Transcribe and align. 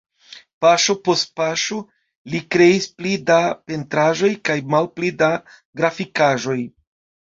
Paŝo 0.65 0.95
post 1.09 1.29
paŝo 1.41 1.77
li 2.33 2.41
kreis 2.57 2.89
pli 2.97 3.13
da 3.29 3.39
pentraĵoj 3.69 4.35
kaj 4.51 4.61
malpli 4.75 5.17
da 5.25 5.33
grafikaĵoj. 5.49 6.63